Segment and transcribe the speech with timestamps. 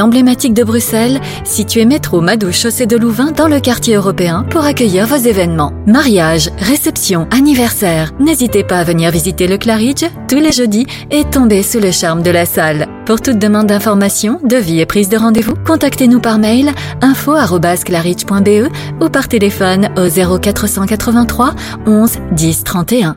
[0.00, 5.06] Emblématique de Bruxelles, situé métro Madouche chaussée de Louvain dans le quartier européen pour accueillir
[5.06, 5.72] vos événements.
[5.86, 8.12] Mariage, réception, anniversaire.
[8.20, 12.22] N'hésitez pas à venir visiter le Claridge tous les jeudis et tomber sous le charme
[12.22, 12.86] de la salle.
[13.04, 16.70] Pour toute demande d'information, devis et prise de rendez-vous, contactez-nous par mail
[17.02, 21.54] info@claridge.be ou par téléphone au 0483
[21.86, 23.16] 11 10 31.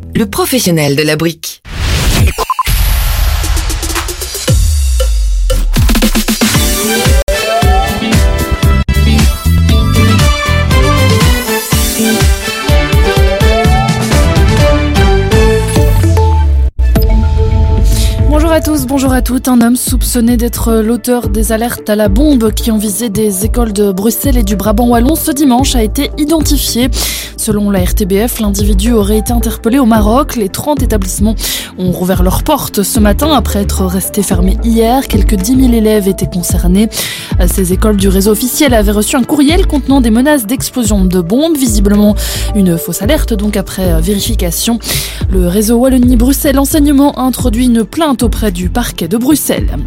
[0.15, 1.61] le professionnel de la brique.
[18.51, 19.47] Bonjour à tous, bonjour à toutes.
[19.47, 23.71] Un homme soupçonné d'être l'auteur des alertes à la bombe qui ont visé des écoles
[23.71, 26.89] de Bruxelles et du Brabant Wallon ce dimanche a été identifié.
[27.37, 30.35] Selon la RTBF, l'individu aurait été interpellé au Maroc.
[30.35, 31.35] Les 30 établissements
[31.79, 35.07] ont rouvert leurs portes ce matin après être restés fermés hier.
[35.07, 36.89] Quelques 10 000 élèves étaient concernés.
[37.47, 41.55] Ces écoles du réseau officiel avaient reçu un courriel contenant des menaces d'explosion de bombes,
[41.55, 42.15] visiblement
[42.53, 44.77] une fausse alerte donc après vérification.
[45.31, 49.77] Le réseau Wallonie-Bruxelles Enseignement a introduit une plainte auprès du parquet de Bruxelles.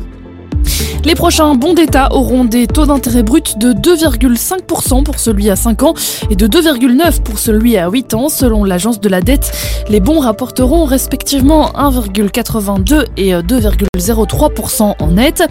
[1.06, 5.82] Les prochains bons d'État auront des taux d'intérêt bruts de 2,5% pour celui à 5
[5.82, 5.94] ans
[6.30, 8.30] et de 2,9% pour celui à 8 ans.
[8.30, 9.52] Selon l'agence de la dette,
[9.90, 15.44] les bons rapporteront respectivement 1,82 et 2,03% en net.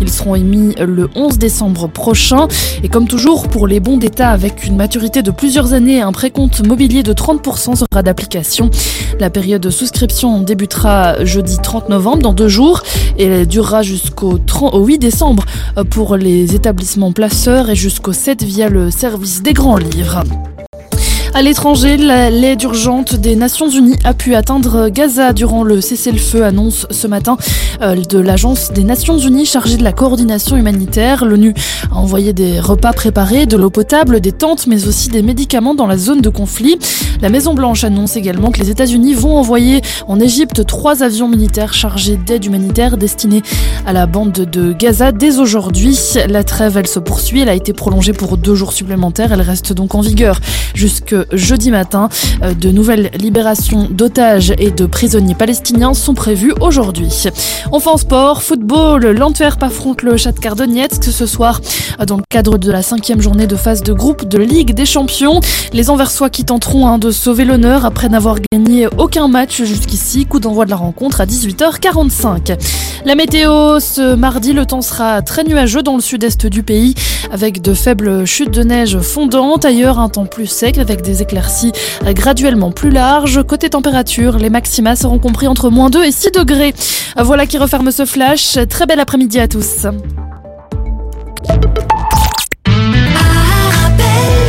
[0.00, 2.46] Ils seront émis le 11 décembre prochain.
[2.84, 6.64] Et comme toujours, pour les bons d'État avec une maturité de plusieurs années, un précompte
[6.64, 8.70] mobilier de 30% sera d'application.
[9.18, 12.82] La période de souscription débutera jeudi 30 novembre, dans deux jours,
[13.18, 14.38] et durera jusqu'au
[14.72, 15.44] 8 décembre
[15.90, 20.22] pour les établissements placeurs et jusqu'au 7 via le service des grands livres.
[21.32, 26.88] À l'étranger, l'aide urgente des Nations Unies a pu atteindre Gaza durant le cessez-le-feu, annonce
[26.90, 27.36] ce matin
[27.82, 31.24] euh, de l'Agence des Nations Unies chargée de la coordination humanitaire.
[31.24, 31.54] L'ONU
[31.92, 35.86] a envoyé des repas préparés, de l'eau potable, des tentes, mais aussi des médicaments dans
[35.86, 36.78] la zone de conflit.
[37.22, 42.16] La Maison-Blanche annonce également que les États-Unis vont envoyer en Égypte trois avions militaires chargés
[42.16, 43.42] d'aide humanitaire destinés
[43.86, 45.96] à la bande de Gaza dès aujourd'hui.
[46.28, 47.40] La trêve, elle se poursuit.
[47.40, 49.32] Elle a été prolongée pour deux jours supplémentaires.
[49.32, 50.40] Elle reste donc en vigueur
[51.32, 52.08] jeudi matin.
[52.58, 57.24] De nouvelles libérations d'otages et de prisonniers palestiniens sont prévues aujourd'hui.
[57.72, 61.60] Enfin sport, football, l'Antwerp affronte le Shakhtar Donetsk ce soir
[62.06, 65.40] dans le cadre de la cinquième journée de phase de groupe de Ligue des Champions.
[65.72, 70.26] Les Anversois qui tenteront hein, de sauver l'honneur après n'avoir gagné aucun match jusqu'ici.
[70.26, 72.56] Coup d'envoi de la rencontre à 18h45.
[73.04, 76.94] La météo, ce mardi, le temps sera très nuageux dans le sud-est du pays
[77.32, 79.64] avec de faibles chutes de neige fondantes.
[79.64, 81.72] Ailleurs, un temps plus sec avec des éclaircies
[82.06, 83.42] graduellement plus larges.
[83.42, 86.74] Côté température, les maxima seront compris entre moins 2 et 6 degrés.
[87.16, 88.58] Voilà qui referme ce flash.
[88.68, 89.86] Très bel après-midi à tous.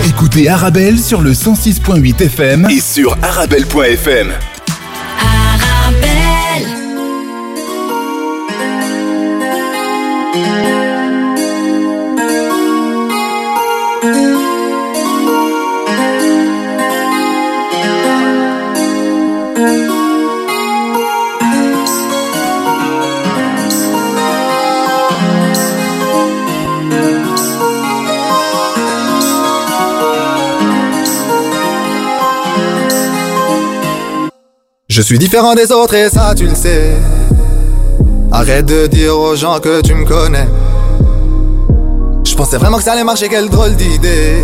[0.08, 4.32] Écoutez Arabelle sur le 106.8 FM et sur arabelle.fm.
[34.92, 36.98] Je suis différent des autres et ça tu le sais.
[38.30, 40.50] Arrête de dire aux gens que tu me connais.
[42.26, 44.44] Je pensais vraiment que ça allait marcher, quelle drôle d'idée.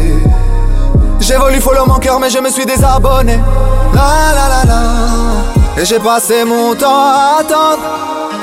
[1.19, 3.37] J'ai voulu follow mon cœur, mais je me suis désabonné.
[3.93, 5.81] La la la la.
[5.81, 7.83] Et j'ai passé mon temps à attendre.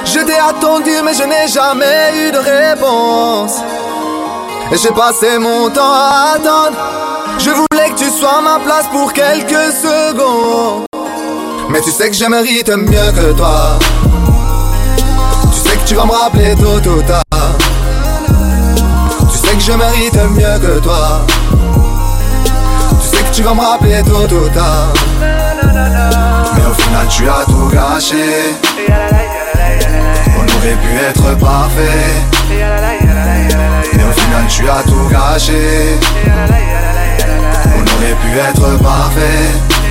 [0.05, 3.63] Je t'ai attendu, mais je n'ai jamais eu de réponse.
[4.71, 6.77] Et j'ai passé mon temps à attendre.
[7.39, 10.85] Je voulais que tu sois à ma place pour quelques secondes.
[11.75, 13.81] Mais tu sais que je mérite mieux que toi.
[15.53, 17.25] Tu sais que tu vas me rappeler tôt ou tard.
[19.33, 21.27] Tu sais que je mérite mieux que toi.
[23.03, 24.93] Tu sais que tu vas me rappeler tôt ou tard.
[25.21, 28.55] Mais au final, tu as tout gâché.
[30.39, 32.23] On aurait pu être parfait.
[33.97, 35.99] Mais au final tu as tout gâché
[37.67, 39.84] On aurait pu être parfait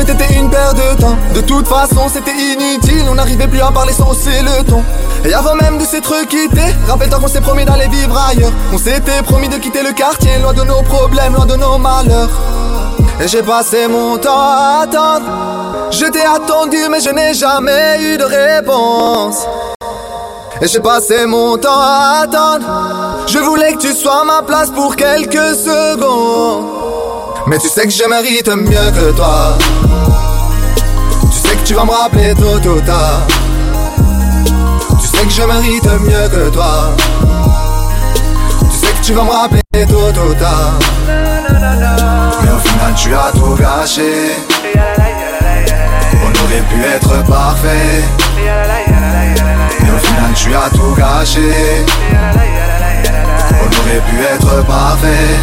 [0.00, 3.70] que t'étais une paire de temps De toute façon c'était inutile, on n'arrivait plus à
[3.70, 4.82] parler sans hausser le ton.
[5.24, 8.52] Et avant même de s'être quitté, rappelle-toi qu'on s'est promis d'aller vivre ailleurs.
[8.72, 12.30] On s'était promis de quitter le quartier, loin de nos problèmes, loin de nos malheurs.
[13.22, 15.26] Et j'ai passé mon temps à attendre.
[15.90, 19.46] Je t'ai attendu mais je n'ai jamais eu de réponse.
[20.62, 23.26] Et j'ai passé mon temps à attendre.
[23.26, 26.80] Je voulais que tu sois à ma place pour quelques secondes.
[27.46, 29.56] Mais tu sais que je mérite mieux que toi
[31.64, 32.80] Tu vas me rappeler tôt ou
[35.00, 36.94] Tu sais que je mérite mieux que toi.
[38.70, 40.78] Tu sais que tu vas me rappeler tôt ou tard.
[42.42, 44.32] Mais au final tu as tout gâché.
[46.14, 48.04] On aurait pu être parfait.
[49.80, 51.84] Mais au final tu as tout gâché.
[53.52, 55.38] On aurait pu être parfait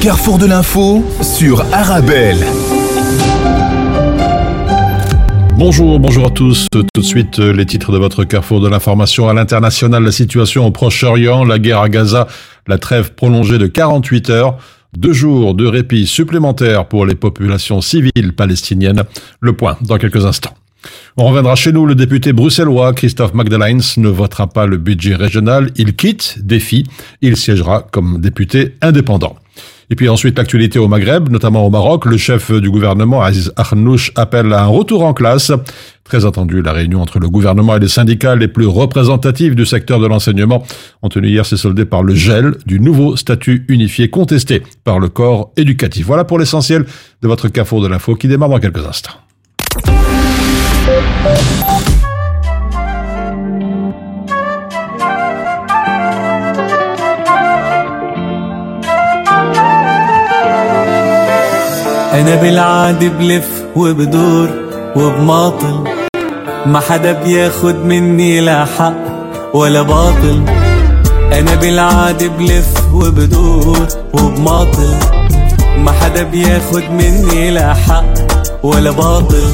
[0.00, 2.38] carrefour de l'info sur Arabelle.
[5.58, 6.68] Bonjour, bonjour à tous.
[6.72, 10.64] Tout de suite, euh, les titres de votre carrefour de l'information à l'international, la situation
[10.66, 12.28] au Proche-Orient, la guerre à Gaza,
[12.66, 14.56] la trêve prolongée de 48 heures,
[14.96, 19.02] deux jours de répit supplémentaires pour les populations civiles palestiniennes.
[19.40, 20.54] Le point dans quelques instants.
[21.18, 21.84] On reviendra chez nous.
[21.84, 25.70] Le député bruxellois Christophe Magdalens ne votera pas le budget régional.
[25.76, 26.86] Il quitte Défi.
[27.20, 29.36] Il siégera comme député indépendant.
[29.90, 32.06] Et puis ensuite, l'actualité au Maghreb, notamment au Maroc.
[32.06, 35.50] Le chef du gouvernement, Aziz Arnouch, appelle à un retour en classe.
[36.04, 39.98] Très attendu, la réunion entre le gouvernement et les syndicats les plus représentatifs du secteur
[39.98, 40.64] de l'enseignement
[41.02, 45.08] ont tenu hier s'est soldé par le gel du nouveau statut unifié contesté par le
[45.08, 46.06] corps éducatif.
[46.06, 46.86] Voilà pour l'essentiel
[47.22, 49.14] de votre carrefour de l'info qui démarre dans quelques instants.
[62.12, 64.48] أنا بالعادي بلف وبدور
[64.96, 65.84] وبماطل.
[66.66, 68.94] ما حدا بياخد مني لا حق
[69.54, 70.42] ولا باطل.
[71.32, 74.94] أنا بالعادي بلف وبدور وبماطل.
[75.78, 78.14] ما حدا بياخد مني لا حق
[78.62, 79.52] ولا باطل.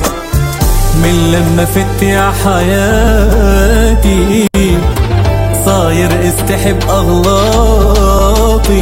[1.02, 4.46] من لما فت يا حياتي
[5.66, 8.74] صاير استحب أغلاطي.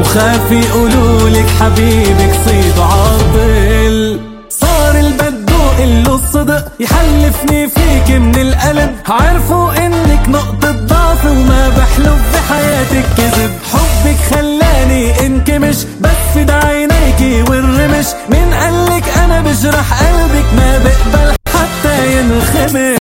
[0.00, 4.20] وخاف يقولولك حبيبك صيد عاطل.
[4.50, 13.04] صار البدوق له الصدق يحلفني فيك من القلب عرفوا إنك نقطة ضعف وما بحلف بحياتك
[13.16, 13.50] كذب.
[13.72, 18.06] حبك خلاني انكمش بس عينيكي والرمش.
[18.28, 22.98] من قالك أنا بجرح قلبك ما بقبل حتى ينخمش.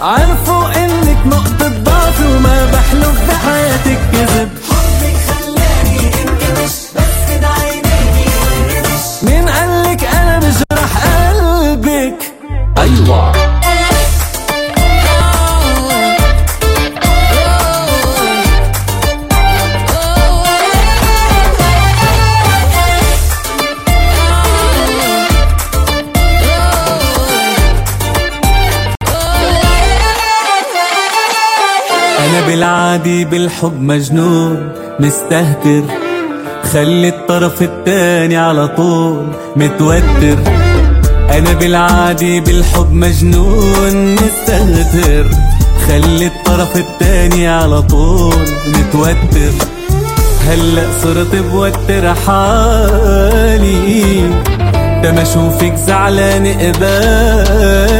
[0.00, 0.51] عرفوا
[32.52, 35.82] بالعادي بالحب مجنون مستهتر.
[36.72, 40.38] خلي الطرف التاني على طول متوتر.
[41.30, 45.26] أنا بالعادي بالحب مجنون مستهتر.
[45.86, 48.34] خلي الطرف التاني على طول
[48.68, 49.52] متوتر.
[50.48, 54.02] هلأ صرت بوتر حالي.
[55.04, 57.92] لما اشوفك زعلان قبالي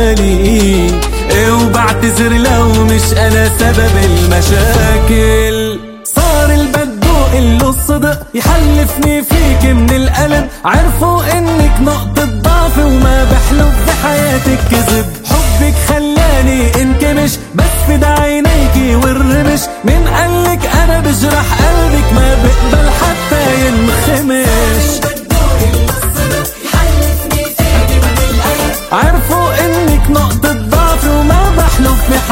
[1.31, 5.81] وبعتذر لو مش أنا سبب المشاكل.
[6.05, 14.59] صار البدوق له الصدق يحلفني فيك من القلب عرفوا إنك نقطة ضعف وما بحلف بحياتك
[14.71, 15.07] كذب.
[15.25, 19.61] حبك خلاني انكمش بس عينيكي والرمش.
[19.85, 25.12] من قالك أنا بجرح قلبك ما بقبل حتى ينخمش.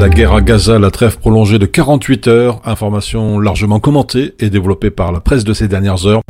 [0.00, 4.90] La guerre à Gaza, la trêve prolongée de 48 heures, information largement commentée et développée
[4.90, 6.20] par la presse de ces dernières heures.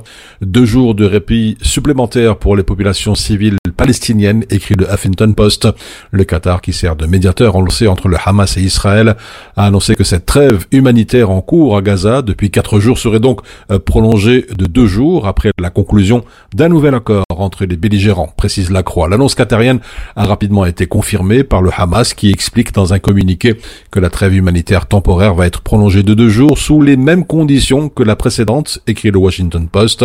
[0.40, 5.68] Deux jours de répit supplémentaires pour les populations civiles palestiniennes, écrit le Huffington Post.
[6.10, 9.16] Le Qatar, qui sert de médiateur, sait, entre le Hamas et Israël,
[9.56, 13.40] a annoncé que cette trêve humanitaire en cours à Gaza depuis quatre jours serait donc
[13.70, 18.70] euh, prolongée de deux jours après la conclusion d'un nouvel accord entre les belligérants, précise
[18.70, 19.08] la Croix.
[19.08, 19.80] L'annonce qatarienne
[20.16, 23.57] a rapidement été confirmée par le Hamas qui explique dans un communiqué
[23.90, 27.88] que la trêve humanitaire temporaire va être prolongée de deux jours sous les mêmes conditions
[27.88, 30.04] que la précédente, écrit le Washington Post.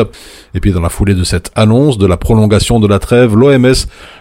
[0.54, 3.74] Et puis dans la foulée de cette annonce de la prolongation de la trêve, l'OMS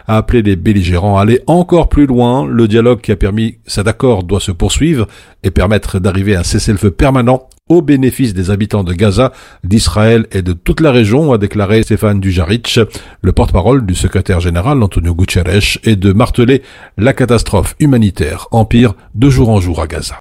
[0.06, 2.46] a appelé les belligérants à aller encore plus loin.
[2.46, 5.06] Le dialogue qui a permis cet accord doit se poursuivre
[5.42, 9.32] et permettre d'arriver à un cessez-le-feu permanent au bénéfice des habitants de Gaza,
[9.64, 12.80] d'Israël et de toute la région, a déclaré Stéphane Dujarric,
[13.22, 16.62] le porte-parole du secrétaire général Antonio Guterres, et de marteler
[16.98, 20.18] la catastrophe humanitaire empire de jour en jour à Gaza.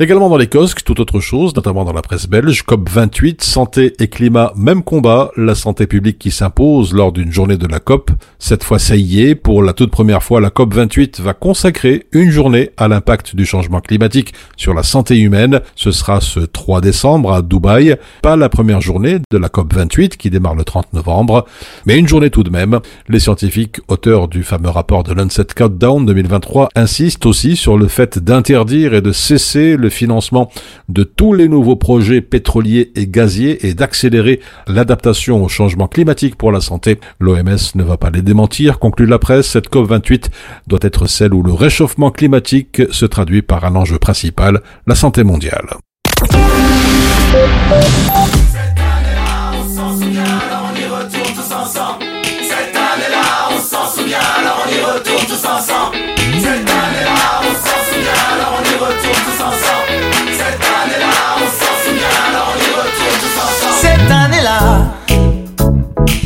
[0.00, 4.06] Également dans les COSC, tout autre chose, notamment dans la presse belge, COP28, santé et
[4.06, 8.12] climat, même combat, la santé publique qui s'impose lors d'une journée de la COP.
[8.38, 12.30] Cette fois, ça y est, pour la toute première fois, la COP28 va consacrer une
[12.30, 15.62] journée à l'impact du changement climatique sur la santé humaine.
[15.74, 20.30] Ce sera ce 3 décembre à Dubaï, pas la première journée de la COP28 qui
[20.30, 21.44] démarre le 30 novembre,
[21.86, 22.78] mais une journée tout de même.
[23.08, 28.20] Les scientifiques, auteurs du fameux rapport de Lancet Countdown 2023, insistent aussi sur le fait
[28.20, 30.50] d'interdire et de cesser le financement
[30.88, 36.52] de tous les nouveaux projets pétroliers et gaziers et d'accélérer l'adaptation au changement climatique pour
[36.52, 36.98] la santé.
[37.20, 40.26] L'OMS ne va pas les démentir, conclut la presse, cette COP28
[40.66, 45.24] doit être celle où le réchauffement climatique se traduit par un enjeu principal, la santé
[45.24, 45.68] mondiale.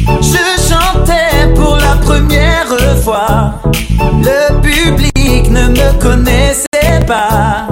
[0.06, 2.68] Je chantais pour la première
[3.02, 3.60] fois.
[4.00, 7.68] Le public ne me connaissait pas.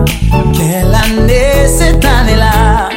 [0.53, 2.89] Quelle année cette année-là?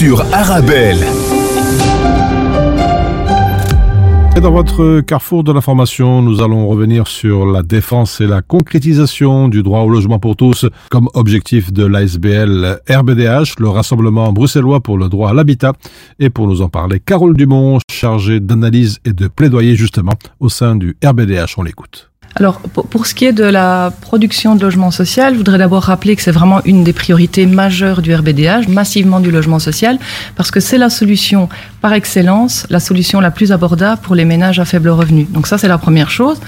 [0.00, 0.96] Sur Arabelle.
[4.34, 9.48] Et dans votre carrefour de l'information, nous allons revenir sur la défense et la concrétisation
[9.48, 14.96] du droit au logement pour tous comme objectif de l'ASBL RBDH, le Rassemblement bruxellois pour
[14.96, 15.74] le droit à l'habitat.
[16.18, 20.76] Et pour nous en parler, Carole Dumont, chargée d'analyse et de plaidoyer justement au sein
[20.76, 21.58] du RBDH.
[21.58, 22.09] On l'écoute.
[22.36, 26.14] Alors, pour, ce qui est de la production de logement social, je voudrais d'abord rappeler
[26.14, 29.98] que c'est vraiment une des priorités majeures du RBDH, massivement du logement social,
[30.36, 31.48] parce que c'est la solution
[31.80, 35.24] par excellence, la solution la plus abordable pour les ménages à faible revenu.
[35.24, 36.40] Donc ça, c'est la première chose.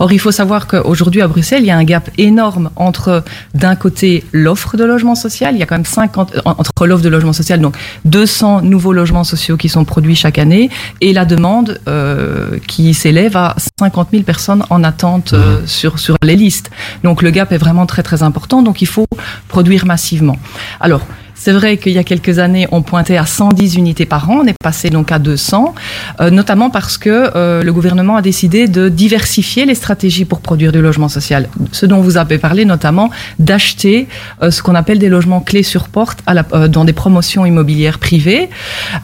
[0.00, 3.22] Or, il faut savoir qu'aujourd'hui, à Bruxelles, il y a un gap énorme entre,
[3.54, 7.08] d'un côté, l'offre de logement social, il y a quand même 50, entre l'offre de
[7.08, 7.76] logement social, donc
[8.06, 10.68] 200 nouveaux logements sociaux qui sont produits chaque année,
[11.00, 16.16] et la demande euh, qui s'élève à 50 000 personnes en attente euh, sur, sur
[16.22, 16.70] les listes.
[17.04, 19.06] Donc le gap est vraiment très très important, donc il faut
[19.48, 20.36] produire massivement.
[20.80, 21.02] Alors,
[21.38, 24.46] c'est vrai qu'il y a quelques années, on pointait à 110 unités par an, on
[24.46, 25.74] est passé donc à 200,
[26.20, 30.72] euh, notamment parce que euh, le gouvernement a décidé de diversifier les stratégies pour produire
[30.72, 31.48] du logement social.
[31.70, 34.08] Ce dont vous avez parlé notamment, d'acheter
[34.42, 37.46] euh, ce qu'on appelle des logements clés sur porte à la, euh, dans des promotions
[37.46, 38.50] immobilières privées,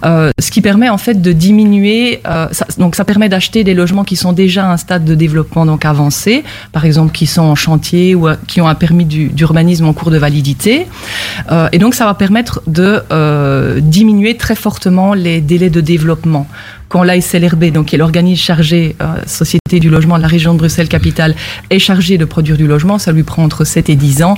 [0.04, 3.74] euh, ce qui permet en fait de diminuer, euh, ça, donc ça permet d'acheter des
[3.74, 6.42] logements qui sont déjà à un stade de développement donc avancé,
[6.72, 10.10] par exemple qui sont en chantier ou qui ont un permis du- d'urbanisme en cours
[10.10, 10.86] de validité,
[11.72, 12.23] et donc ça va permettre
[12.66, 16.46] de euh, diminuer très fortement les délais de développement.
[16.88, 20.58] Quand l'ASLRB, donc qui est l'organisme chargé, euh, Société du logement de la région de
[20.58, 21.34] Bruxelles-Capitale,
[21.70, 24.36] est chargé de produire du logement, ça lui prend entre 7 et 10 ans.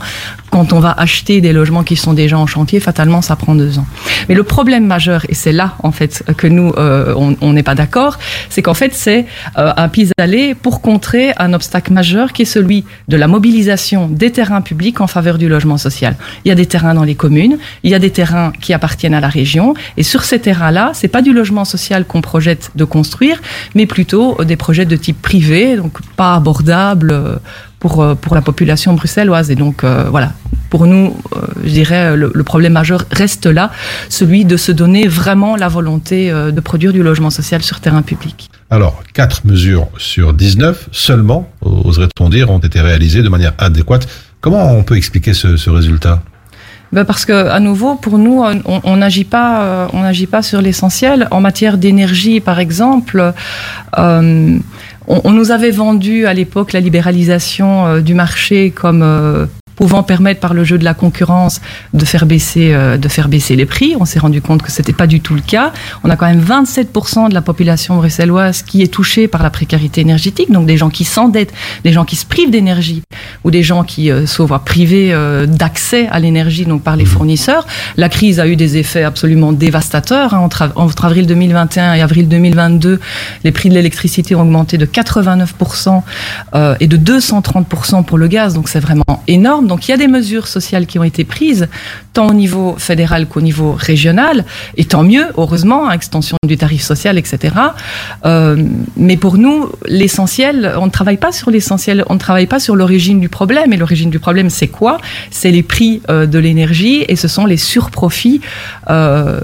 [0.50, 3.78] Quand on va acheter des logements qui sont déjà en chantier, fatalement, ça prend 2
[3.78, 3.86] ans.
[4.28, 7.74] Mais le problème majeur, et c'est là, en fait, que nous, euh, on n'est pas
[7.74, 9.26] d'accord, c'est qu'en fait, c'est
[9.58, 14.32] euh, un pis-aller pour contrer un obstacle majeur qui est celui de la mobilisation des
[14.32, 16.16] terrains publics en faveur du logement social.
[16.44, 19.14] Il y a des terrains dans les communes, il y a des terrains qui appartiennent
[19.14, 23.40] à la région, et sur ces terrains-là, c'est pas du logement social qu'on de construire,
[23.74, 27.36] mais plutôt des projets de type privé, donc pas abordables euh,
[27.78, 29.50] pour, euh, pour la population bruxelloise.
[29.50, 30.32] Et donc, euh, voilà,
[30.70, 33.70] pour nous, euh, je dirais, le, problème majeur reste là,
[34.08, 38.02] celui de se donner vraiment la volonté euh, de produire du logement social sur terrain
[38.02, 38.50] public.
[38.70, 44.08] Alors, 4 mesures sur 19 seulement, oserait-on dire, ont été réalisées de manière adéquate.
[44.40, 46.22] Comment on peut expliquer ce résultat?
[46.92, 50.62] Ben parce que à nouveau, pour nous, on n'agit pas, euh, on n'agit pas sur
[50.62, 51.26] l'essentiel.
[51.30, 53.32] En matière d'énergie, par exemple,
[53.98, 54.58] euh,
[55.08, 60.54] on, nous avait vendu à l'époque la libéralisation euh, du marché comme pouvant permettre par
[60.54, 61.60] le jeu de la concurrence
[61.94, 63.94] de faire baisser, euh, de faire baisser les prix.
[64.00, 65.72] On s'est rendu compte que c'était pas du tout le cas.
[66.02, 70.00] On a quand même 27% de la population bruxelloise qui est touchée par la précarité
[70.00, 71.52] énergétique, donc des gens qui s'endettent,
[71.84, 73.02] des gens qui se privent d'énergie
[73.44, 77.04] ou des gens qui euh, se voient privés euh, d'accès à l'énergie donc par les
[77.04, 77.66] fournisseurs.
[77.96, 80.34] La crise a eu des effets absolument dévastateurs.
[80.34, 80.38] hein.
[80.38, 83.00] Entre, entre avril 2021 et avril 2022,
[83.44, 86.02] les prix de l'électricité ont augmenté de 89%
[86.54, 88.54] euh, et de 230% pour le gaz.
[88.54, 89.65] Donc c'est vraiment énorme.
[89.66, 91.68] Donc il y a des mesures sociales qui ont été prises,
[92.12, 94.44] tant au niveau fédéral qu'au niveau régional,
[94.76, 97.54] et tant mieux, heureusement, hein, extension du tarif social, etc.
[98.24, 98.56] Euh,
[98.96, 102.76] mais pour nous, l'essentiel, on ne travaille pas sur l'essentiel, on ne travaille pas sur
[102.76, 103.72] l'origine du problème.
[103.72, 104.98] Et l'origine du problème, c'est quoi?
[105.30, 108.40] C'est les prix euh, de l'énergie et ce sont les surprofits
[108.90, 109.40] euh,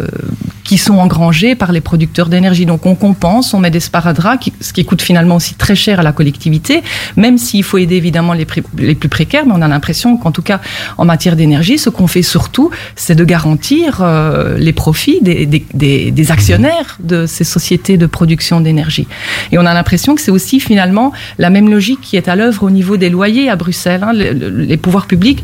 [0.65, 2.67] qui sont engrangés par les producteurs d'énergie.
[2.67, 6.03] Donc on compense, on met des sparadraps, ce qui coûte finalement aussi très cher à
[6.03, 6.83] la collectivité,
[7.17, 8.47] même s'il faut aider évidemment les,
[8.79, 10.61] les plus précaires, mais on a l'impression qu'en tout cas
[10.99, 16.11] en matière d'énergie, ce qu'on fait surtout, c'est de garantir euh, les profits des, des-
[16.11, 19.07] des- actionnaires de ces sociétés de production d'énergie.
[19.51, 22.63] Et on a l'impression que c'est aussi finalement la même logique qui est à l'œuvre
[22.63, 24.03] au niveau des loyers à Bruxelles.
[24.03, 24.13] hein.
[24.13, 25.43] Le- le- les pouvoirs publics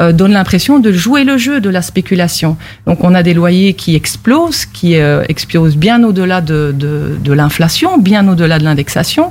[0.00, 2.56] euh, donnent l'impression de jouer le jeu de la spéculation.
[2.86, 7.98] Donc on a des loyers qui explosent, qui euh, explose bien au-delà de, de, l'inflation,
[7.98, 9.30] bien au-delà de l'indexation.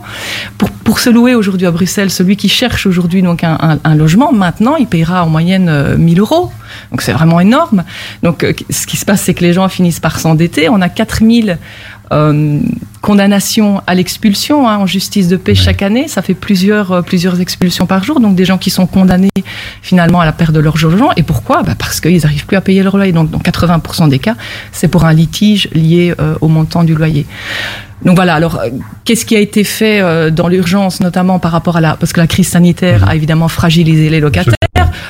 [0.57, 4.31] Pour, pour se louer aujourd'hui à Bruxelles, celui qui cherche aujourd'hui donc un, un, logement,
[4.31, 6.51] maintenant, il payera en moyenne euh, 1000 euros.
[6.91, 7.83] Donc c'est vraiment énorme.
[8.23, 10.69] Donc euh, ce qui se passe, c'est que les gens finissent par s'endetter.
[10.69, 11.57] On a 4000
[12.11, 12.59] euh,
[13.01, 16.07] condamnations à l'expulsion hein, en justice de paix chaque année.
[16.07, 18.19] Ça fait plusieurs, euh, plusieurs expulsions par jour.
[18.19, 19.29] Donc des gens qui sont condamnés
[19.81, 21.11] finalement à la perte de leur logement.
[21.15, 21.63] Et pourquoi?
[21.63, 23.11] Bah Parce qu'ils n'arrivent plus à payer leur loyer.
[23.11, 24.35] Donc dans 80% des cas,
[24.71, 27.25] c'est pour un litige lié euh, au montant du loyer.
[28.05, 28.61] Donc voilà, alors
[29.05, 31.95] qu'est-ce qui a été fait dans l'urgence, notamment par rapport à la...
[31.95, 34.53] Parce que la crise sanitaire a évidemment fragilisé les locataires,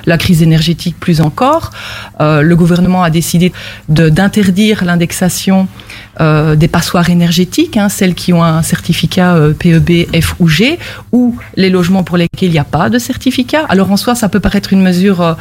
[0.05, 1.71] la crise énergétique plus encore.
[2.19, 3.51] Euh, le gouvernement a décidé
[3.89, 5.67] d'interdire l'indexation
[6.19, 10.79] euh, des passoires énergétiques, hein, celles qui ont un certificat euh, PEB, F ou G,
[11.11, 13.65] ou les logements pour lesquels il n'y a pas de certificat.
[13.69, 15.33] Alors en soi, ça peut paraître une mesure euh,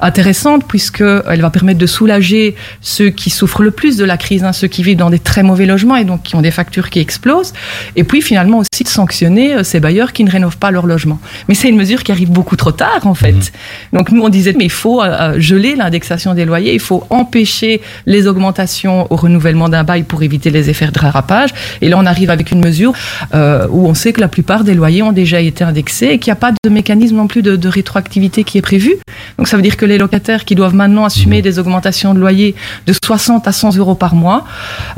[0.00, 4.52] intéressante puisqu'elle va permettre de soulager ceux qui souffrent le plus de la crise, hein,
[4.52, 6.98] ceux qui vivent dans des très mauvais logements et donc qui ont des factures qui
[6.98, 7.52] explosent.
[7.96, 11.20] Et puis finalement aussi de sanctionner euh, ces bailleurs qui ne rénovent pas leur logement.
[11.48, 13.52] Mais c'est une mesure qui arrive beaucoup trop tard en fait.
[13.94, 17.80] Donc nous on disait mais il faut euh, geler l'indexation des loyers, il faut empêcher
[18.06, 21.50] les augmentations au renouvellement d'un bail pour éviter les effets de dérapage.
[21.80, 22.92] Et là on arrive avec une mesure
[23.34, 26.30] euh, où on sait que la plupart des loyers ont déjà été indexés et qu'il
[26.30, 28.96] n'y a pas de mécanisme non plus de, de rétroactivité qui est prévu.
[29.38, 32.54] Donc ça veut dire que les locataires qui doivent maintenant assumer des augmentations de loyer
[32.86, 34.44] de 60 à 100 euros par mois,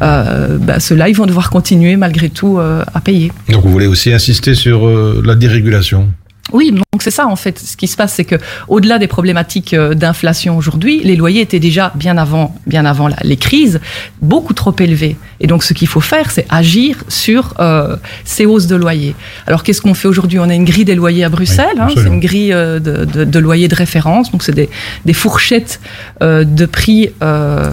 [0.02, 3.32] euh, bah, ceux-là ils vont devoir continuer malgré tout euh, à payer.
[3.50, 6.08] Donc vous voulez aussi insister sur euh, la dérégulation?
[6.52, 7.58] Oui, donc c'est ça en fait.
[7.58, 8.36] Ce qui se passe, c'est que
[8.68, 13.16] au-delà des problématiques euh, d'inflation aujourd'hui, les loyers étaient déjà bien avant, bien avant la-
[13.24, 13.80] les crises,
[14.22, 15.16] beaucoup trop élevés.
[15.40, 19.16] Et donc ce qu'il faut faire, c'est agir sur euh, ces hausses de loyers.
[19.48, 20.38] Alors qu'est-ce qu'on fait aujourd'hui?
[20.38, 21.66] On a une grille des loyers à Bruxelles.
[21.78, 24.30] Oui, hein, c'est une grille euh, de, de, de loyers de référence.
[24.30, 24.70] Donc c'est des,
[25.04, 25.80] des fourchettes
[26.22, 27.10] euh, de prix.
[27.22, 27.72] Euh,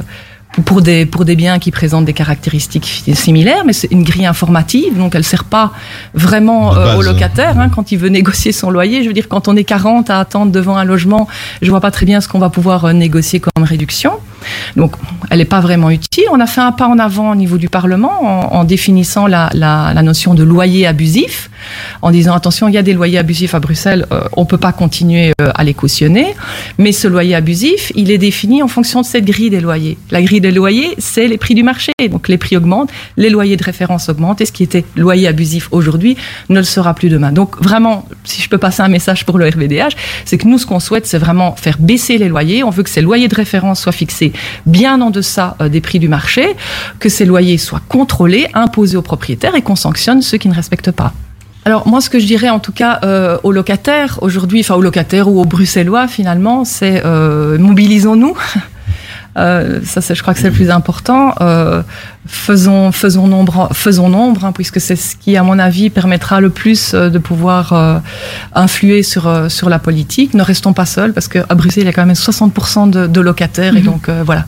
[0.66, 4.98] pour des, pour des biens qui présentent des caractéristiques similaires, mais c'est une grille informative,
[4.98, 5.72] donc elle sert pas
[6.14, 9.02] vraiment euh, au locataire hein, quand il veut négocier son loyer.
[9.02, 11.28] Je veux dire, quand on est 40 à attendre devant un logement,
[11.62, 14.14] je vois pas très bien ce qu'on va pouvoir euh, négocier comme réduction.
[14.76, 14.96] Donc,
[15.30, 16.26] elle n'est pas vraiment utile.
[16.32, 19.50] On a fait un pas en avant au niveau du Parlement en, définissant la,
[20.04, 21.50] notion de loyer abusif,
[22.02, 24.74] en disant attention, il y a des loyers abusifs à Bruxelles, euh, on peut pas
[24.74, 26.36] continuer euh, à les cautionner,
[26.78, 29.98] mais ce loyer abusif, il est défini en fonction de cette grille des loyers.
[30.12, 31.92] La grille des loyers, c'est les prix du marché.
[32.12, 35.70] Donc les prix augmentent, les loyers de référence augmentent, et ce qui était loyer abusif
[35.72, 36.18] aujourd'hui
[36.50, 37.32] ne le sera plus demain.
[37.32, 40.66] Donc vraiment, si je peux passer un message pour le RVDH, c'est que nous, ce
[40.66, 42.64] qu'on souhaite, c'est vraiment faire baisser les loyers.
[42.64, 44.33] On veut que ces loyers de référence soient fixés
[44.66, 46.56] bien en deçà euh, des prix du marché,
[47.00, 50.92] que ces loyers soient contrôlés, imposés aux propriétaires et qu'on sanctionne ceux qui ne respectent
[50.92, 51.14] pas.
[51.66, 54.82] Alors moi, ce que je dirais en tout cas euh, aux locataires aujourd'hui, enfin aux
[54.82, 58.36] locataires ou aux Bruxellois finalement, c'est euh, mobilisons-nous.
[59.38, 61.34] Euh, ça, c'est, je crois que c'est le plus important.
[61.42, 61.82] Euh,
[62.28, 66.50] faisons, faisons nombre, faisons nombre, hein, puisque c'est ce qui, à mon avis, permettra le
[66.50, 68.00] plus euh, de pouvoir euh,
[68.54, 70.34] influer sur euh, sur la politique.
[70.34, 73.22] Ne restons pas seuls, parce qu'à Bruxelles, il y a quand même 60% de, de
[73.22, 74.46] locataires, et donc euh, voilà.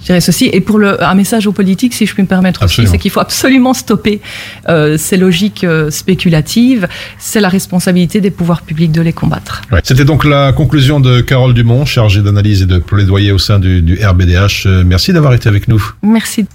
[0.00, 0.48] Je dirais ceci.
[0.52, 2.84] Et pour le, un message aux politiques, si je puis me permettre Absolument.
[2.88, 4.20] aussi, c'est qu'il faut absolument stopper
[4.68, 6.88] euh, ces logiques euh, spéculatives.
[7.18, 9.62] C'est la responsabilité des pouvoirs publics de les combattre.
[9.70, 9.80] Ouais.
[9.84, 13.82] C'était donc la conclusion de Carole Dumont, chargée d'analyse et de plaidoyer au sein du,
[13.82, 14.66] du RBDH.
[14.66, 15.82] Euh, merci d'avoir été avec nous.
[16.02, 16.46] Merci.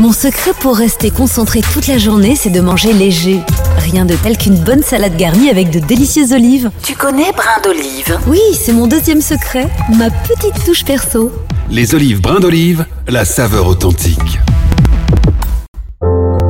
[0.00, 3.40] Mon secret pour rester concentré toute la journée, c'est de manger léger.
[3.78, 6.72] Rien de tel qu'une bonne salade garnie avec de délicieuses olives.
[6.82, 11.30] Tu connais brin d'olive Oui, c'est mon deuxième secret, ma petite touche perso.
[11.70, 14.40] Les olives brins d'olive, la saveur authentique.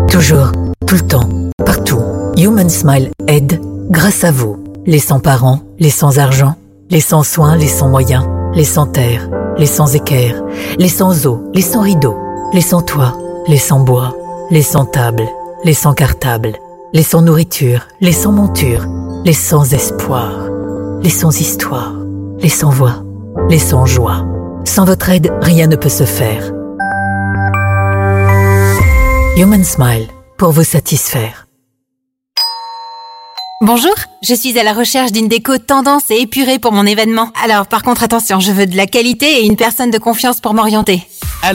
[0.09, 0.53] Toujours,
[0.87, 1.29] tout le temps,
[1.67, 2.01] partout.
[2.39, 4.65] Human Smile aide grâce à vous.
[4.87, 6.55] Les sans parents, les sans argent,
[6.89, 9.29] les sans soins, les sans moyens, les sans terre,
[9.59, 10.43] les sans équerre,
[10.79, 12.17] les sans eau, les sans rideaux,
[12.53, 13.15] les sans toit,
[13.47, 14.15] les sans bois,
[14.51, 15.29] les sans table,
[15.65, 16.53] les sans cartable,
[16.95, 18.87] les sans nourriture, les sans monture,
[19.25, 20.49] les sans espoir,
[21.03, 21.93] les sans histoire,
[22.39, 23.03] les sans voix,
[23.51, 24.25] les sans joie.
[24.65, 26.53] Sans votre aide, rien ne peut se faire.
[29.37, 31.47] Human Smile, pour vous satisfaire.
[33.61, 37.31] Bonjour, je suis à la recherche d'une déco tendance et épurée pour mon événement.
[37.43, 40.55] Alors par contre attention, je veux de la qualité et une personne de confiance pour
[40.55, 41.07] m'orienter.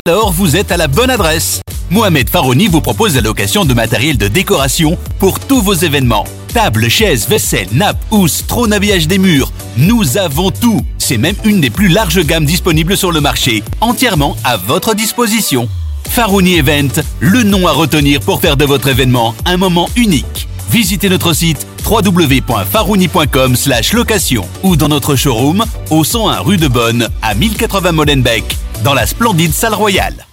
[0.06, 1.62] Alors vous êtes à la bonne adresse.
[1.92, 6.26] Mohamed Farouni vous propose la location de matériel de décoration pour tous vos événements.
[6.54, 9.52] Tables, chaises, vaisselle, nappes, housses, trône habillage des murs.
[9.78, 10.82] Nous avons tout.
[10.98, 15.68] C'est même une des plus larges gammes disponibles sur le marché, entièrement à votre disposition.
[16.10, 20.48] Farouni Event, le nom à retenir pour faire de votre événement un moment unique.
[20.70, 23.56] Visitez notre site www.farouni.com
[23.94, 29.08] location ou dans notre showroom au 101 rue de Bonne à 1080 Molenbeek dans la
[29.08, 30.29] splendide salle royale.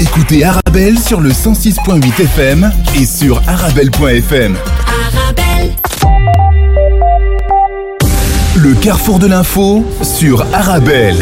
[0.00, 4.56] Écoutez Arabelle sur le 106.8 FM et sur arabelle.fm.
[8.56, 11.16] Le carrefour de l'info sur Arabelle.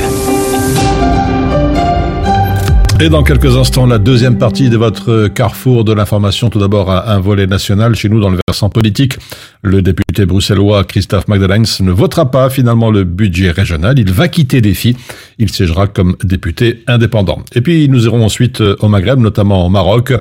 [3.03, 6.51] Et dans quelques instants, la deuxième partie de votre carrefour de l'information.
[6.51, 9.19] Tout d'abord, un volet national chez nous dans le versant politique.
[9.65, 13.99] Le député bruxellois Christophe Magdalens ne votera pas finalement le budget régional.
[13.99, 14.97] Il va quitter défi.
[15.39, 17.43] Il siégera comme député indépendant.
[17.57, 20.13] Et puis, nous irons ensuite au Maghreb, notamment au Maroc.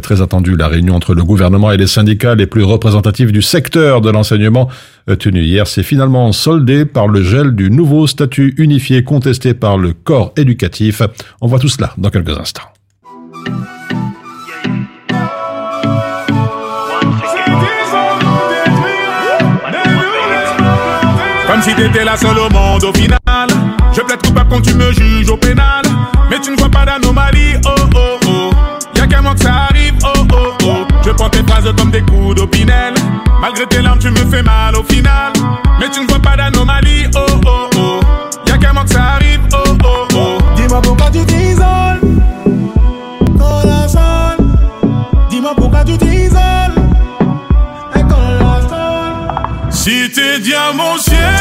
[0.00, 4.00] Très attendu, la réunion entre le gouvernement et les syndicats les plus représentatifs du secteur
[4.00, 4.68] de l'enseignement
[5.18, 9.92] tenue hier s'est finalement soldée par le gel du nouveau statut unifié contesté par le
[9.92, 11.02] corps éducatif.
[11.40, 12.62] On voit tout cela dans quelques instants.
[21.46, 23.18] Comme si t'étais la seule au monde au final.
[23.92, 25.82] Je plaide coupable quand tu me juges au pénal.
[26.30, 28.50] Mais tu ne vois pas d'anomalie, oh oh oh.
[28.94, 30.86] Y'a qu'un mois que ça arrive, oh oh oh.
[31.04, 32.94] Je prends tes phrases comme des coups d'opinel.
[33.40, 35.32] Malgré tes larmes, tu me fais mal au final.
[35.80, 37.59] Mais tu ne vois pas d'anomalie, oh oh
[50.40, 51.39] Si tes diamants siempre,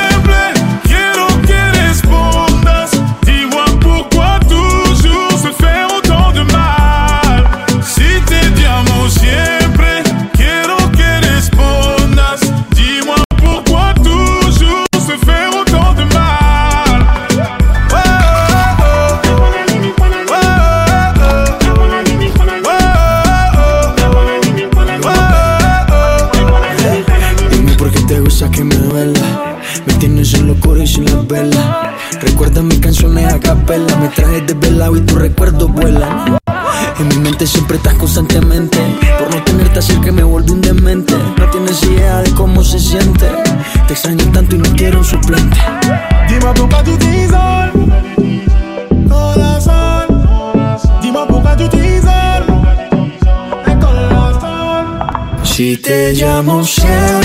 [55.90, 57.19] te llamo siempre,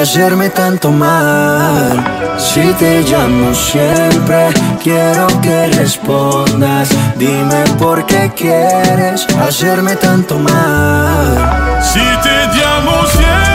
[0.00, 2.36] hacerme tanto mal.
[2.38, 4.48] Si te llamo siempre,
[4.82, 6.88] quiero que respondas.
[7.16, 11.80] Dime por qué quieres hacerme tanto mal.
[11.82, 13.49] Si te llamo siempre,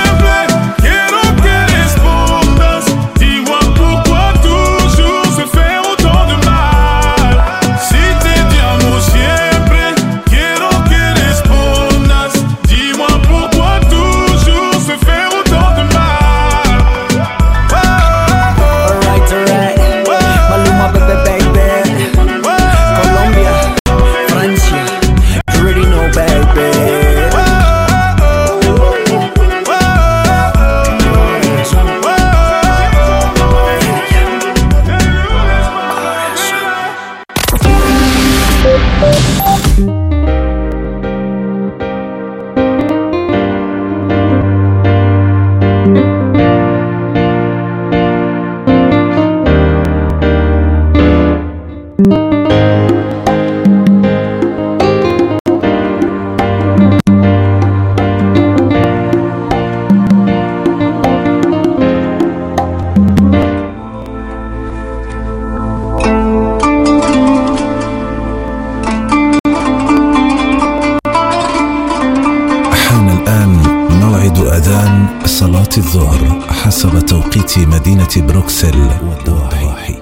[75.78, 79.96] الظهر حسب توقيت مدينة بروكسل والضواحي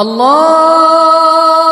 [0.00, 1.71] الله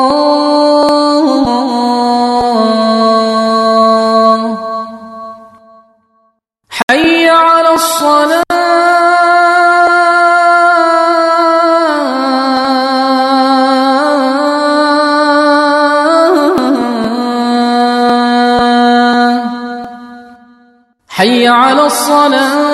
[21.81, 22.70] وَحَرَّمَ الصَّلَاةَ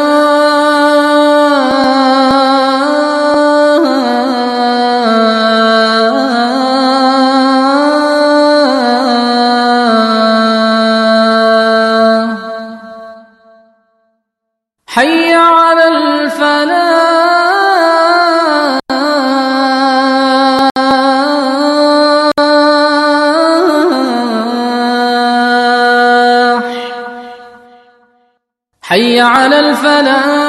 [29.81, 30.46] فلن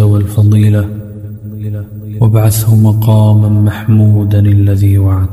[0.00, 0.88] والفضيلة
[2.20, 5.27] وابعثه مقاما محمودا الذي وعد.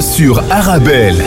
[0.00, 1.22] Sur Arabelle.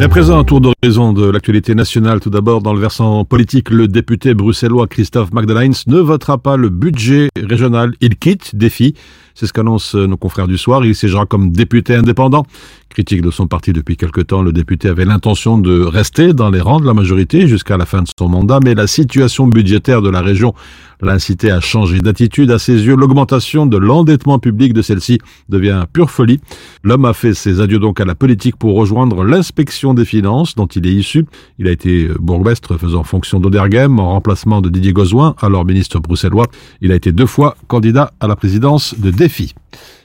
[0.00, 2.20] À présent, un tour d'horizon de l'actualité nationale.
[2.20, 6.68] Tout d'abord, dans le versant politique, le député bruxellois Christophe Magdalens ne votera pas le
[6.68, 7.94] budget régional.
[8.00, 8.94] Il quitte Défi.
[9.34, 10.84] C'est ce qu'annoncent nos confrères du soir.
[10.84, 12.44] Il siégera comme député indépendant.
[12.94, 16.60] Critique de son parti depuis quelque temps, le député avait l'intention de rester dans les
[16.60, 20.08] rangs de la majorité jusqu'à la fin de son mandat, mais la situation budgétaire de
[20.08, 20.54] la région
[21.00, 22.52] l'a incité à changer d'attitude.
[22.52, 25.18] À ses yeux, l'augmentation de l'endettement public de celle-ci
[25.48, 26.38] devient pure folie.
[26.84, 30.66] L'homme a fait ses adieux donc à la politique pour rejoindre l'inspection des finances dont
[30.66, 31.26] il est issu.
[31.58, 36.46] Il a été bourgmestre faisant fonction d'Oderghem en remplacement de Didier Gozouin, alors ministre bruxellois.
[36.80, 39.52] Il a été deux fois candidat à la présidence de Défi.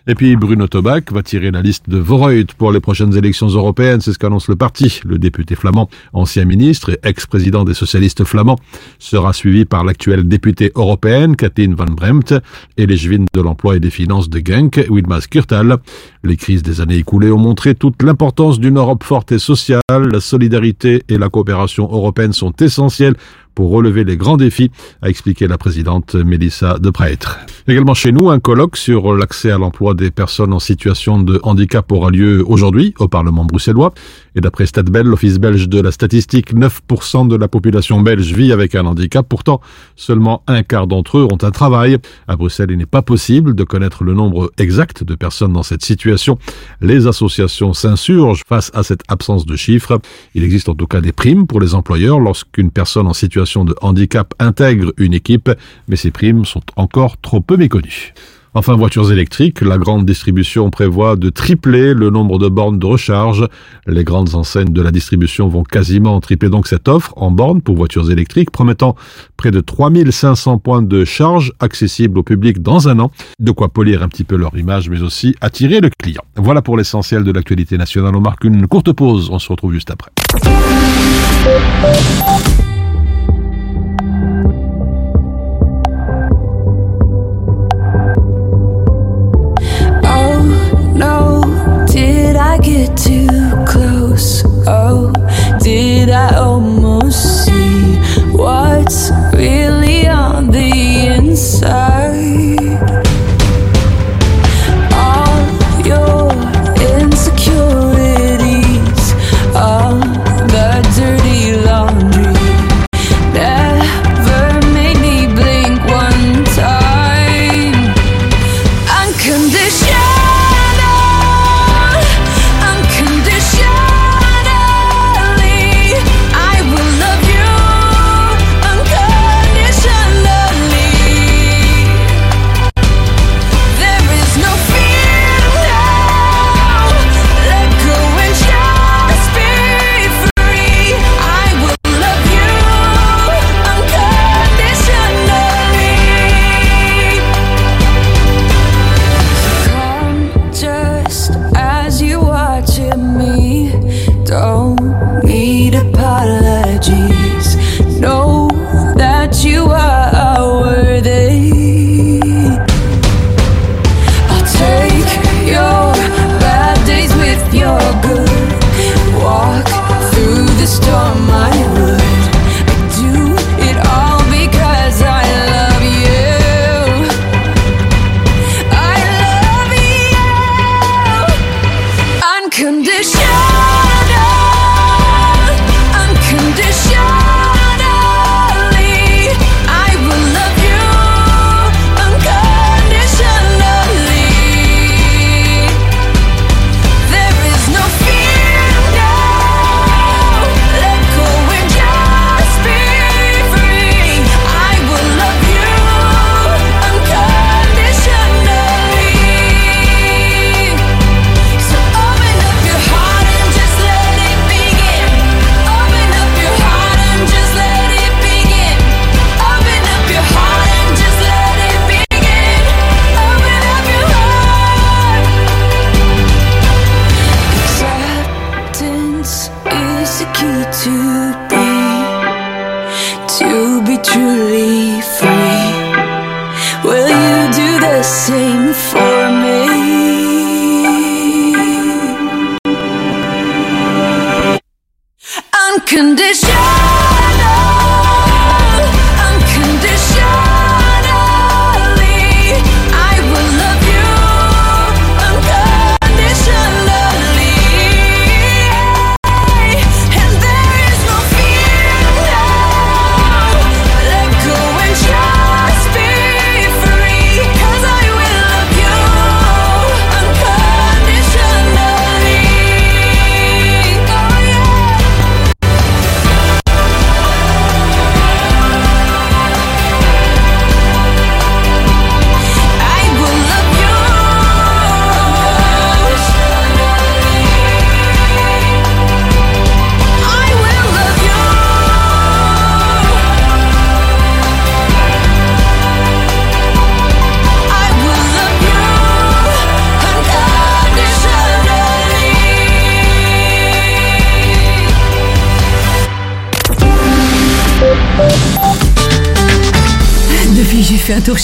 [0.10, 4.02] Et puis Bruno Tobac va tirer la liste de Voreut pour les prochaines élections européennes,
[4.02, 5.02] c'est ce qu'annonce le parti.
[5.06, 8.58] Le député flamand, ancien ministre et ex-président des socialistes flamands,
[8.98, 12.34] sera suivi par l'actuelle députée européenne, Kathleen Van Bremt,
[12.76, 15.78] et l'échevine de l'emploi et des finances de Genk, Wilmas Kurtal.
[16.24, 19.80] Les crises des années écoulées ont montré toute l'importance d'une Europe forte et sociale.
[19.90, 23.14] La solidarité et la coopération européenne sont essentielles
[23.60, 27.40] pour relever les grands défis, a expliqué la présidente Mélissa de Prêtre.
[27.68, 31.92] Également chez nous, un colloque sur l'accès à l'emploi des personnes en situation de handicap
[31.92, 33.94] aura lieu aujourd'hui au Parlement bruxellois.
[34.36, 38.76] Et d'après Statbel, l'Office belge de la statistique, 9% de la population belge vit avec
[38.76, 39.26] un handicap.
[39.28, 39.62] Pourtant,
[39.96, 41.98] seulement un quart d'entre eux ont un travail.
[42.28, 45.84] À Bruxelles, il n'est pas possible de connaître le nombre exact de personnes dans cette
[45.84, 46.38] situation.
[46.82, 50.00] Les associations s'insurgent face à cette absence de chiffres.
[50.36, 53.76] Il existe en tout cas des primes pour les employeurs lorsqu'une personne en situation de
[53.82, 55.50] handicap intègre une équipe,
[55.88, 58.14] mais ces primes sont encore trop peu méconnues.
[58.56, 63.48] Enfin, voitures électriques, la grande distribution prévoit de tripler le nombre de bornes de recharge.
[63.86, 67.76] Les grandes enseignes de la distribution vont quasiment tripler donc cette offre en bornes pour
[67.76, 68.96] voitures électriques, promettant
[69.38, 73.12] près de 3500 points de charge accessibles au public dans un an.
[73.40, 76.24] De quoi polir un petit peu leur image, mais aussi attirer le client.
[76.36, 78.16] Voilà pour l'essentiel de l'actualité nationale.
[78.16, 79.30] On marque une courte pause.
[79.32, 80.10] On se retrouve juste après.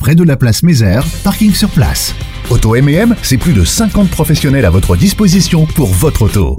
[0.00, 2.14] près de la place Mézère, parking sur place.
[2.48, 6.56] Auto M&M, c'est plus de 50 professionnels à votre disposition pour votre auto.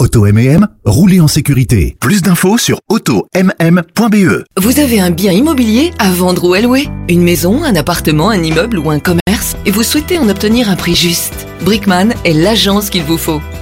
[0.00, 1.96] Auto M&M, roulez en sécurité.
[2.00, 4.44] Plus d'infos sur automm.be.
[4.56, 6.88] Vous avez un bien immobilier à vendre ou à louer?
[7.08, 9.56] Une maison, un appartement, un immeuble ou un commerce?
[9.66, 11.46] Et vous souhaitez en obtenir un prix juste?
[11.60, 13.40] Brickman est l'agence qu'il vous faut.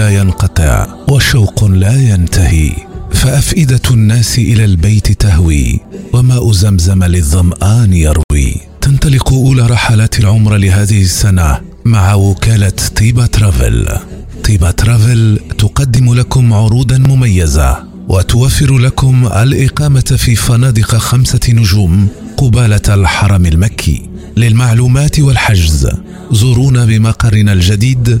[0.00, 2.72] لا ينقطع وشوق لا ينتهي
[3.12, 5.80] فأفئدة الناس إلى البيت تهوي
[6.12, 8.54] وماء زمزم للظمآن يروي.
[8.80, 13.88] تنطلق أولى رحلات العمر لهذه السنة مع وكالة طيبة ترافل.
[14.44, 23.46] طيبة ترافل تقدم لكم عروضا مميزة وتوفر لكم الإقامة في فنادق خمسة نجوم قبالة الحرم
[23.46, 24.02] المكي.
[24.36, 25.88] للمعلومات والحجز
[26.32, 28.20] زورونا بمقرنا الجديد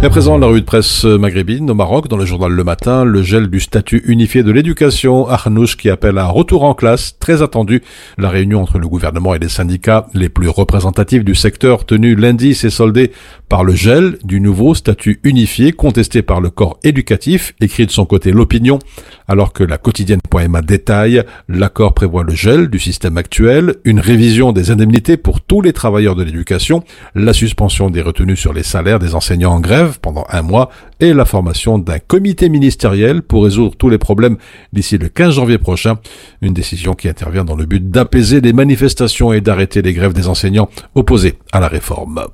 [0.00, 3.02] Et à présent, la revue de presse maghrébine au Maroc, dans le journal Le Matin,
[3.02, 7.18] le gel du statut unifié de l'éducation, Arnouch qui appelle à un retour en classe,
[7.18, 7.82] très attendu.
[8.16, 12.54] La réunion entre le gouvernement et les syndicats les plus représentatifs du secteur tenue lundi
[12.54, 13.10] s'est soldée
[13.48, 18.04] par le gel du nouveau statut unifié contesté par le corps éducatif, écrit de son
[18.04, 18.78] côté l'opinion,
[19.26, 24.52] alors que la quotidienne Poema détaille, l'accord prévoit le gel du système actuel, une révision
[24.52, 26.84] des indemnités pour tous les travailleurs de l'éducation,
[27.16, 30.68] la suspension des retenues sur les salaires des enseignants en grève pendant un mois
[31.00, 34.36] et la formation d'un comité ministériel pour résoudre tous les problèmes
[34.72, 35.98] d'ici le 15 janvier prochain,
[36.42, 40.28] une décision qui intervient dans le but d'apaiser les manifestations et d'arrêter les grèves des
[40.28, 42.26] enseignants opposés à la réforme.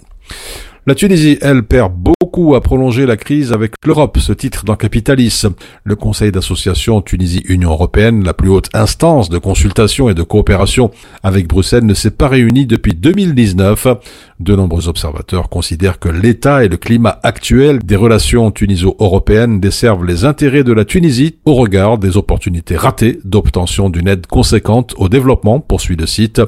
[0.87, 5.47] La Tunisie, elle, perd beaucoup à prolonger la crise avec l'Europe, ce titre dans Capitalis.
[5.83, 10.91] Le Conseil d'association Tunisie-Union européenne, la plus haute instance de consultation et de coopération
[11.23, 13.87] avec Bruxelles, ne s'est pas réuni depuis 2019.
[14.41, 20.27] De nombreux observateurs considèrent que l'état et le climat actuel des relations tuniso-européennes desservent les
[20.27, 25.61] intérêts de la Tunisie au regard des opportunités ratées d'obtention d'une aide conséquente au développement,
[25.61, 26.43] poursuit le site.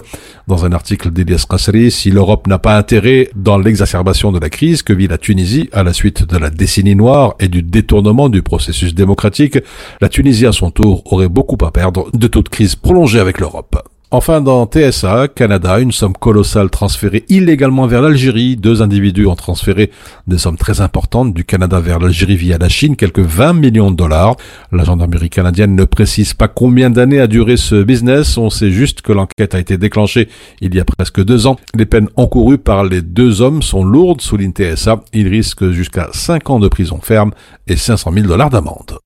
[0.46, 4.82] Dans un article d'Elias Qasri, si l'Europe n'a pas intérêt dans l'exacerbation de la crise
[4.82, 8.42] que vit la Tunisie à la suite de la décennie noire et du détournement du
[8.42, 9.58] processus démocratique,
[10.00, 13.76] la Tunisie à son tour aurait beaucoup à perdre de toute crise prolongée avec l'Europe.
[14.12, 18.56] Enfin, dans TSA, Canada, une somme colossale transférée illégalement vers l'Algérie.
[18.56, 19.90] Deux individus ont transféré
[20.28, 23.96] des sommes très importantes du Canada vers l'Algérie via la Chine, quelques 20 millions de
[23.96, 24.36] dollars.
[24.70, 28.38] La gendarmerie canadienne ne précise pas combien d'années a duré ce business.
[28.38, 30.28] On sait juste que l'enquête a été déclenchée
[30.60, 31.56] il y a presque deux ans.
[31.74, 35.00] Les peines encourues par les deux hommes sont lourdes, souligne TSA.
[35.14, 37.32] Ils risquent jusqu'à 5 ans de prison ferme
[37.66, 38.98] et 500 000 dollars d'amende.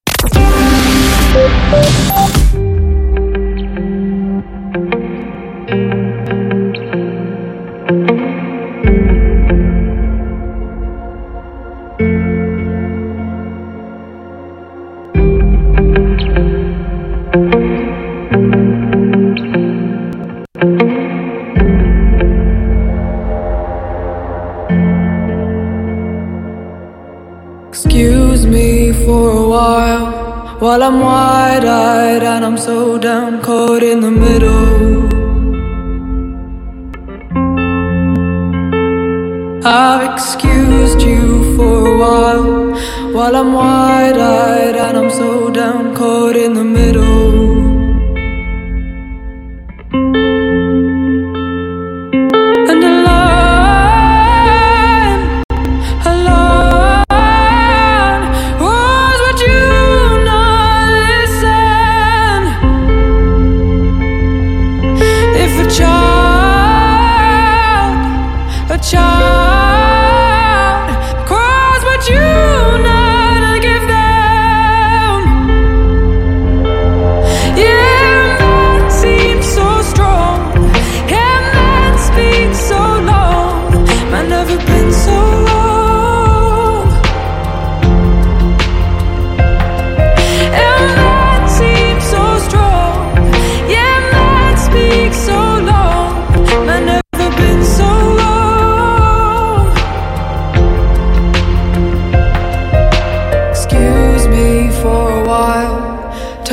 [29.11, 30.07] For a while
[30.63, 35.09] while I'm wide eyed and I'm so down caught in the middle.
[39.65, 41.23] I've excused you
[41.57, 42.51] for a while
[43.17, 47.60] while I'm wide eyed and I'm so down caught in the middle.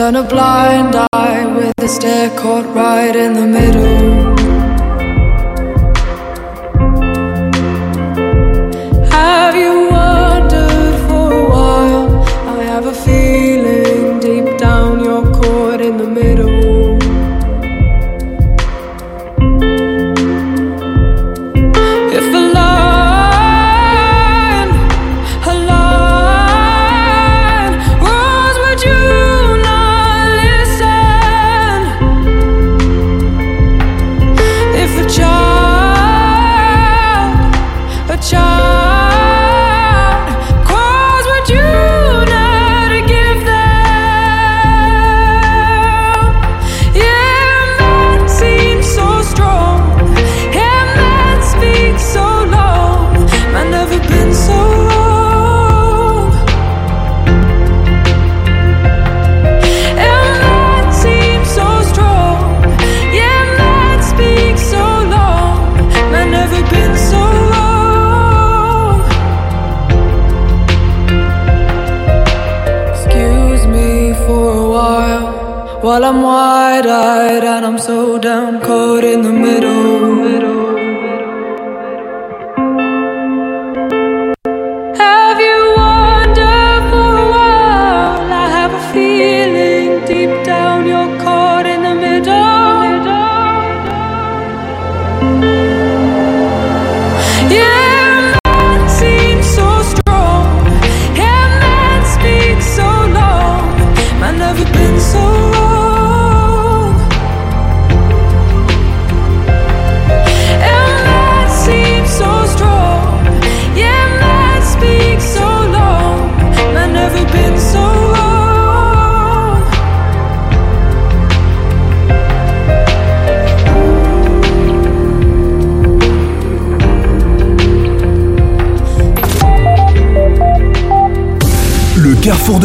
[0.08, 4.47] Turn a blind eye with a stare caught right in the middle.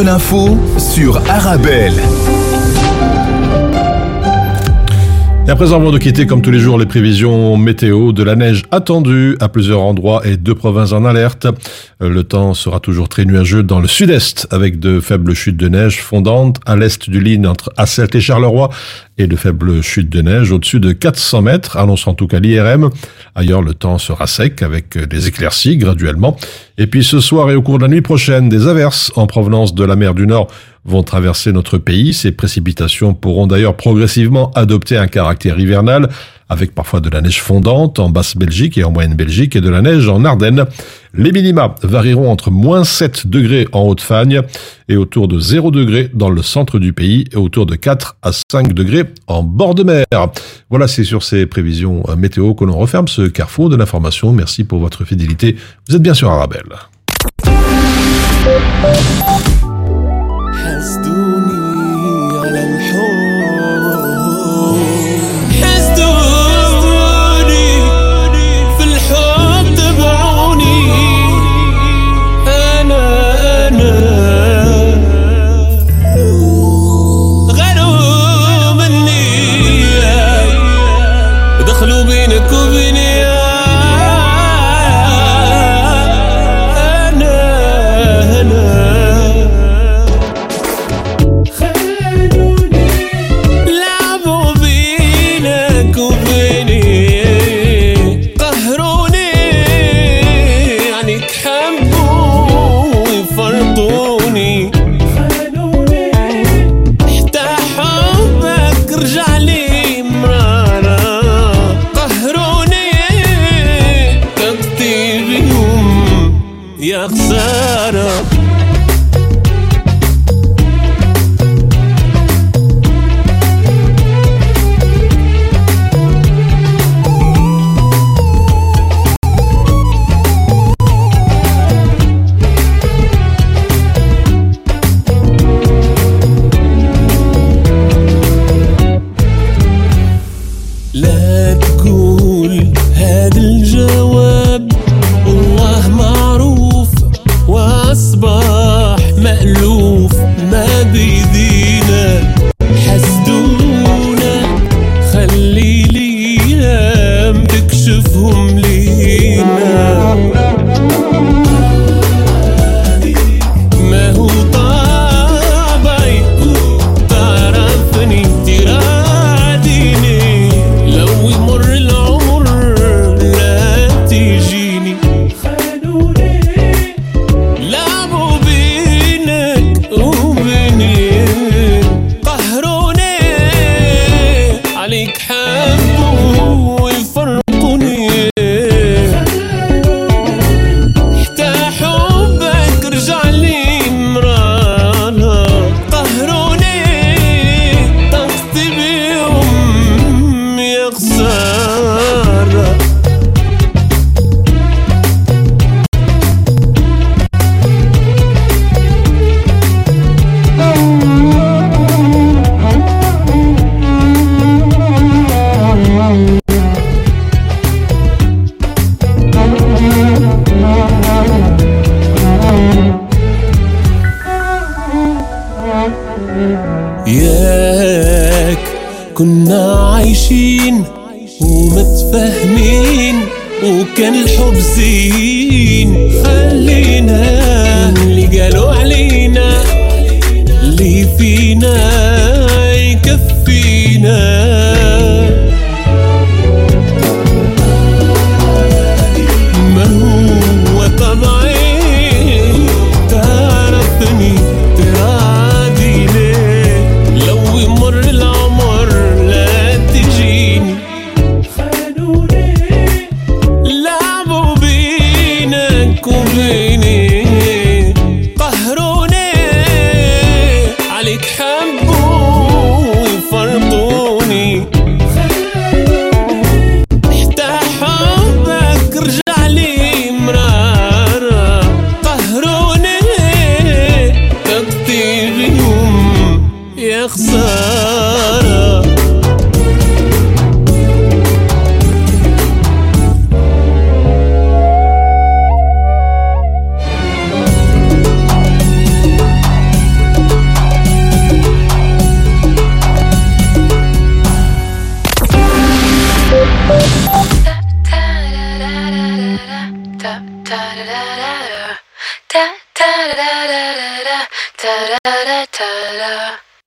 [0.02, 1.94] L'info sur Arabelle.
[5.46, 8.36] Et à présent, avant de quitter comme tous les jours les prévisions météo de la
[8.36, 11.46] neige attendue à plusieurs endroits et deux provinces en alerte.
[12.00, 15.68] Euh, Le temps sera toujours très nuageux dans le sud-est avec de faibles chutes de
[15.68, 18.70] neige fondantes à l'est du Line entre Asselt et Charleroi
[19.18, 22.90] et de faibles chutes de neige au-dessus de 400 mètres, annonce en tout cas l'IRM.
[23.34, 26.36] Ailleurs, le temps sera sec avec des éclaircies graduellement
[26.78, 29.74] Et puis ce soir et au cours de la nuit prochaine, des averses en provenance
[29.74, 30.48] de la mer du Nord
[30.84, 32.14] vont traverser notre pays.
[32.14, 36.08] Ces précipitations pourront d'ailleurs progressivement adopter un caractère hivernal,
[36.48, 40.08] avec parfois de la neige fondante en Basse-Belgique et en Moyenne-Belgique et de la neige
[40.08, 40.66] en Ardennes.
[41.14, 44.42] Les minima varieront entre moins 7 degrés en Haute-Fagne
[44.88, 48.30] et autour de 0 degrés dans le centre du pays et autour de 4 à
[48.50, 50.06] 5 degrés en bord de mer.
[50.70, 54.32] Voilà, c'est sur ces prévisions euh, météo que l'on referme ce carrefour de l'information.
[54.32, 55.56] Merci pour votre fidélité.
[55.88, 56.62] Vous êtes bien sur Arabelle.
[82.22, 83.01] beni, kuvini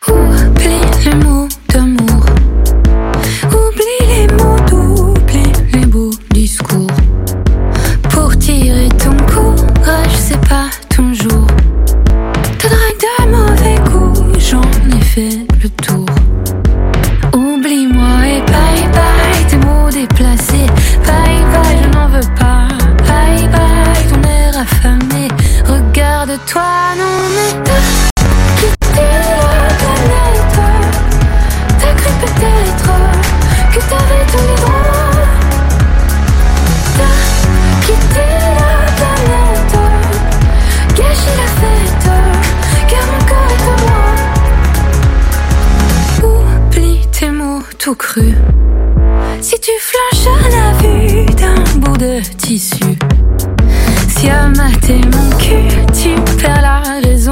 [0.09, 2.25] Oublie les mots d'amour.
[3.45, 6.91] Oublie les mots d'oublie les beaux discours.
[8.09, 10.17] Pour tirer ton courage
[49.41, 52.97] Si tu flanches à la vue d'un bout de tissu,
[54.07, 57.31] si à mater mon cul, tu perds la raison.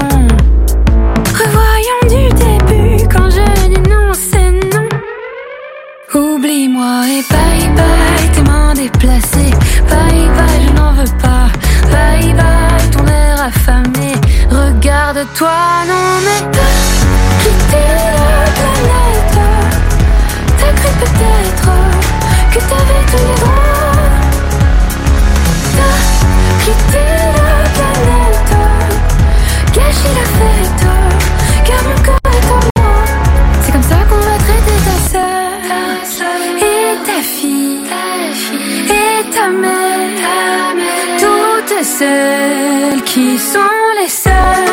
[1.39, 4.87] Revoyons du début quand je dis non, c'est non.
[6.15, 9.53] Oublie-moi et bye bye tes mains déplacées.
[9.89, 11.47] Bye bye, je n'en veux pas.
[11.91, 14.13] Bye bye ton air affamé.
[14.49, 15.57] Regarde-toi,
[15.87, 16.73] non mais t'as
[17.43, 17.83] quitté
[18.17, 19.22] la planète.
[20.83, 21.75] Peut-être
[22.51, 24.01] que t'avais tous les droits.
[25.77, 25.97] T'as
[26.63, 27.05] quitté
[27.37, 28.53] la planète.
[29.75, 30.83] Gâché la fête.
[31.65, 32.93] Car mon corps est en moi.
[33.61, 35.51] C'est comme ça qu'on va traiter ta sœur
[36.57, 37.81] et ta fille
[38.89, 40.75] et ta mère.
[41.19, 44.72] Toutes celles qui sont les seules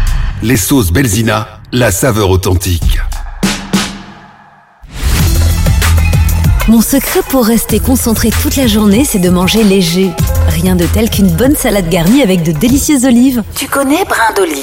[0.43, 2.99] Les sauces Belzina, la saveur authentique.
[6.67, 10.09] Mon secret pour rester concentré toute la journée, c'est de manger léger.
[10.47, 13.43] Rien de tel qu'une bonne salade garnie avec de délicieuses olives.
[13.55, 14.57] Tu connais brin d'olive?